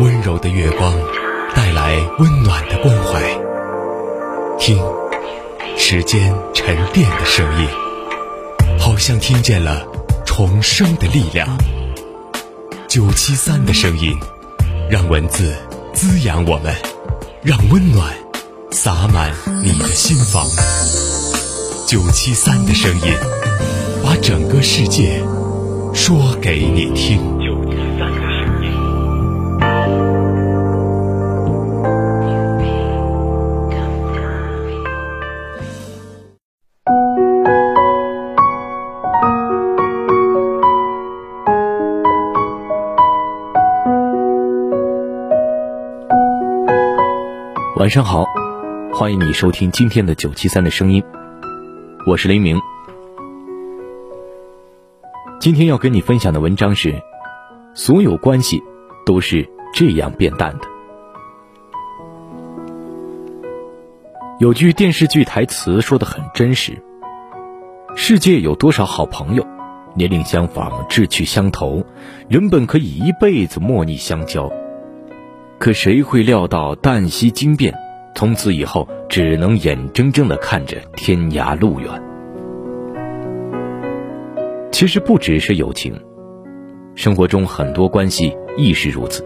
[0.00, 0.94] 温柔的月光
[1.54, 3.20] 带来温暖的关怀。
[4.58, 4.78] 听，
[5.76, 7.68] 时间沉淀的声音，
[8.78, 9.86] 好像听见了
[10.24, 11.46] 重生的力量。
[12.88, 14.18] 九七三的声音，
[14.88, 15.54] 让文字
[15.92, 16.74] 滋养我们，
[17.42, 18.10] 让温暖
[18.70, 20.46] 洒满你的心房。
[21.86, 23.12] 九七三的声音，
[24.02, 25.22] 把整个世界
[25.92, 27.39] 说给你听。
[47.80, 48.26] 晚上好，
[48.92, 51.02] 欢迎你收听今天的九七三的声音，
[52.06, 52.60] 我是雷鸣。
[55.40, 56.94] 今天要跟你分享的文章是：
[57.72, 58.62] 所有关系
[59.06, 60.68] 都是这样变淡的。
[64.40, 66.82] 有句电视剧台词说的很真实：
[67.96, 69.46] 世界有多少好朋友，
[69.94, 71.82] 年龄相仿，志趣相投，
[72.28, 74.52] 原本可以一辈子莫逆相交。
[75.60, 77.74] 可谁会料到旦夕惊变，
[78.14, 82.02] 从此以后只能眼睁睁的看着天涯路远。
[84.72, 85.94] 其实不只是友情，
[86.94, 89.22] 生活中很多关系亦是如此。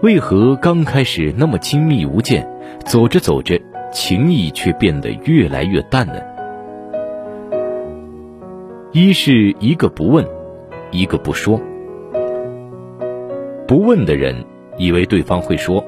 [0.00, 2.48] 为何刚开始那么亲密无间，
[2.86, 3.60] 走着走着，
[3.92, 6.14] 情谊却变得越来越淡呢？
[8.92, 10.26] 一是一个不问，
[10.90, 11.60] 一个不说。
[13.72, 14.44] 不问的人
[14.76, 15.82] 以为对方会说，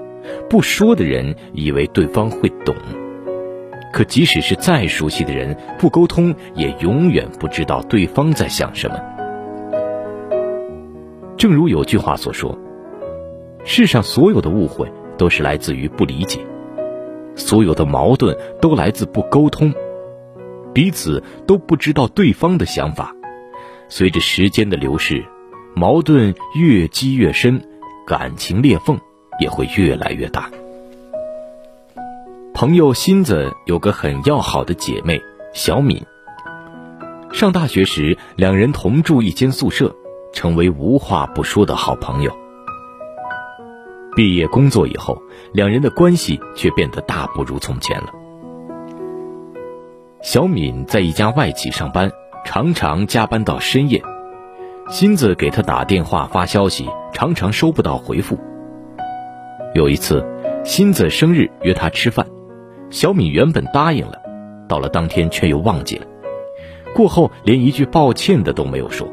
[0.49, 2.75] 不说的人以为对方会懂。
[3.93, 8.97] 可即使是再熟悉的人，不沟通也永远不知道对方在想什么。
[11.37, 12.59] 正如有句话所说
[13.67, 16.41] ：“世上所有的误会都是来自于不理解，
[17.35, 19.71] 所有的矛盾都来自不沟通，
[20.73, 23.15] 彼此都不知道对方的想法。
[23.91, 25.23] 随着时间的流逝，
[25.75, 27.61] 矛盾越积越深。”
[28.07, 28.99] 感情裂缝
[29.41, 30.51] 也会越来越大。
[32.53, 35.21] 朋友新子有个很要好的姐妹
[35.53, 36.05] 小敏。
[37.33, 39.95] 上大学时，两人同住一间宿舍，
[40.33, 42.33] 成为无话不说的好朋友。
[44.15, 45.21] 毕业工作以后，
[45.53, 48.13] 两人的关系却变得大不如从前了。
[50.23, 52.13] 小敏在一家外企上班，
[52.45, 54.01] 常常加班到深夜。
[54.91, 56.89] 新子给他打电话发消息。
[57.15, 58.37] 常常收不到回复。
[59.73, 60.27] 有一次，
[60.65, 62.27] 新子生日约他吃饭，
[62.91, 64.21] 小敏原本答应了，
[64.69, 66.07] 到了当天却又忘记了，
[66.93, 69.09] 过后连一句抱歉的都没有说。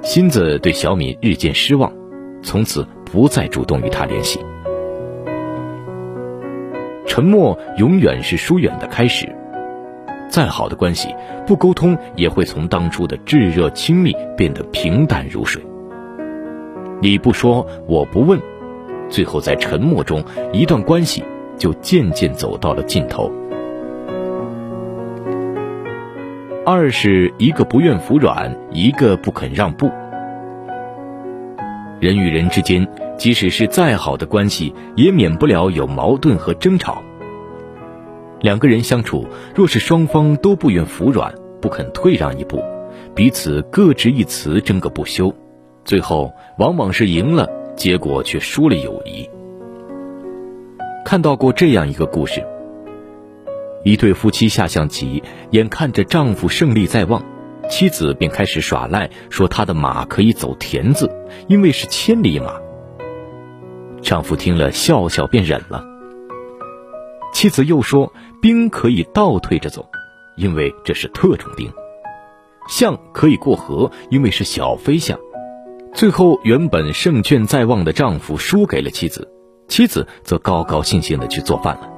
[0.00, 1.92] 新子对小敏日渐失望，
[2.40, 4.38] 从此不再主动与他联系。
[7.04, 9.35] 沉默永远是疏远的开始，
[10.36, 11.16] 再好的关系，
[11.46, 15.62] 不沟通也会从当初的炙热亲密变得平淡如水。
[17.00, 18.38] 你不说，我不问，
[19.08, 21.24] 最后在沉默中，一段关系
[21.56, 23.32] 就渐渐走到了尽头。
[26.66, 29.90] 二是一个不愿服软，一个不肯让步。
[31.98, 32.86] 人与人之间，
[33.16, 37.02] 即使是再好的关系，也免不了有矛盾和争吵。
[38.40, 42.62] 两个人相处，若是双方都不愿服软，不肯退让一步，
[43.14, 45.34] 彼此各执一词，争个不休。
[45.84, 49.28] 最后往往是赢了，结果却输了友谊。
[51.04, 52.44] 看到过这样一个故事：
[53.84, 57.24] 一对夫妻下象棋，眼看着丈夫胜利在望，
[57.70, 61.10] 妻子便开始耍赖，说他的马可以走田字，
[61.46, 62.60] 因为是千里马。
[64.02, 65.95] 丈夫听了笑笑便忍了。
[67.36, 68.10] 妻子又说
[68.40, 69.86] 兵可以倒退着走，
[70.38, 71.68] 因为这是特种兵；
[72.66, 75.18] 象可以过河，因为是小飞象。
[75.92, 79.30] 最后，原本胜券在望的丈夫输给了妻子，
[79.68, 81.90] 妻子则高高兴兴的去做饭了。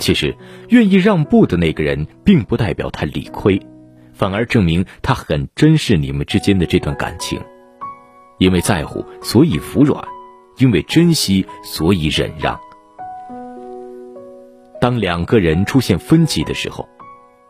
[0.00, 0.36] 其实，
[0.70, 3.64] 愿意让步的那个人，并不代表他理亏，
[4.14, 7.40] 反而证明他很珍视你们之间的这段感情。
[8.38, 10.02] 因为在乎，所以服软；
[10.56, 12.58] 因为珍惜，所以忍让。
[14.80, 16.88] 当两个人出现分歧的时候，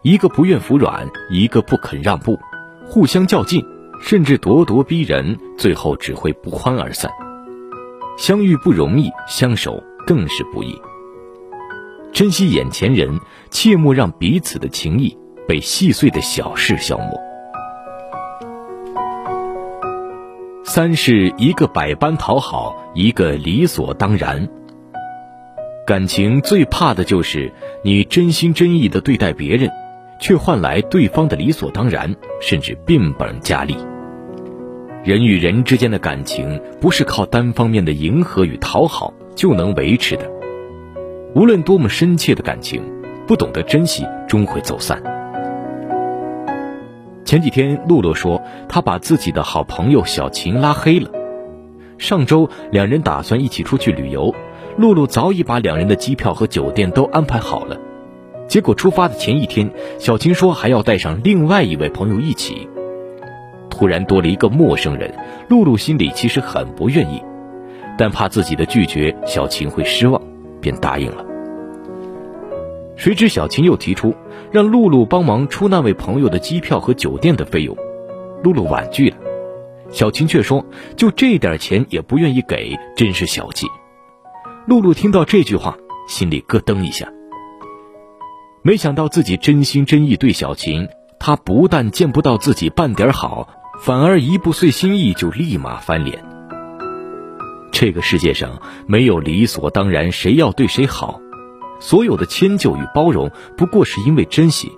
[0.02, 2.38] 一个不愿服软，一个不肯让步，
[2.86, 3.64] 互相较劲。
[4.00, 7.10] 甚至咄咄逼人，最后只会不欢而散。
[8.16, 10.80] 相遇不容易，相守更是不易。
[12.12, 13.18] 珍惜眼前人，
[13.50, 17.20] 切莫让彼此的情谊被细碎的小事消磨。
[20.62, 24.48] 三是一个百般讨好，一个理所当然。
[25.88, 27.50] 感情最怕的就是
[27.82, 29.70] 你真心真意的对待别人，
[30.20, 33.74] 却换来对方的理所当然，甚至变本加厉。
[35.02, 40.30] 人与人之间的感情不是靠单方面的迎合与讨好就能维持的，
[41.34, 42.82] 无论多么深切的感情，
[43.26, 45.02] 不懂得珍惜，终会走散。
[47.24, 51.10] 前几天，露露说她把自己的好朋友小琴拉黑了。
[51.96, 54.34] 上周两人打算一起出去旅游，
[54.78, 57.76] 露露早已把两人的机票和酒店都安排好了。
[58.46, 62.68] 结果出发的前一天，小琴说还要带上另外一位朋友一起。
[63.68, 65.12] 突然多了一个陌生人，
[65.48, 67.20] 露露心里其实很不愿意，
[67.98, 70.22] 但怕自己的拒绝小琴会失望，
[70.60, 71.24] 便答应了。
[72.96, 74.14] 谁知小琴又提出
[74.50, 77.76] 让露露帮忙出那位朋友的机票和酒店的费用，
[78.42, 79.16] 露露婉拒了。
[79.90, 80.64] 小琴却说
[80.96, 83.66] ：“就这点钱也不愿意给，真是小气。”
[84.68, 87.10] 露露听到这句话，心里咯噔一下。
[88.60, 90.88] 没想到自己真心真意对小琴，
[91.18, 93.48] 她不但见不到自己半点好，
[93.80, 96.22] 反而一不遂心意就立马翻脸。
[97.72, 101.18] 这个世界上没有理所当然，谁要对谁好。
[101.80, 104.70] 所有的迁就与包容，不过是因为珍惜。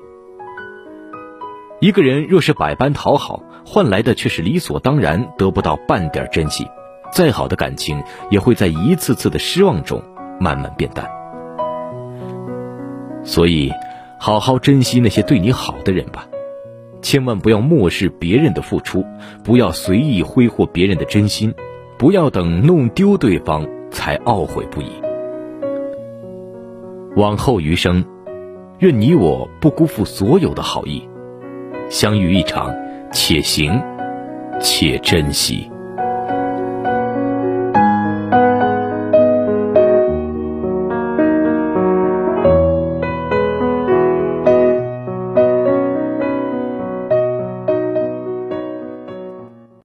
[1.81, 6.65] 一个人若是百般讨好，换来的却是理所当然，得不到半点珍惜，
[7.13, 10.03] 再好的感情也会在一次次的失望中
[10.39, 11.09] 慢慢变淡。
[13.23, 13.73] 所以，
[14.19, 16.27] 好好珍惜那些对你好的人吧，
[17.03, 19.05] 千万不要漠视别人的付出，
[19.45, 21.55] 不要随意挥霍别人的真心，
[21.99, 24.91] 不要等弄丢对方才懊悔不已。
[27.17, 28.05] 往后余生，
[28.79, 31.07] 愿你我不辜负所有的好意，
[31.91, 32.75] 相遇一场，
[33.13, 33.79] 且行
[34.61, 35.70] 且珍惜。